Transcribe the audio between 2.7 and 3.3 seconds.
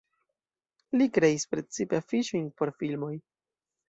filmoj.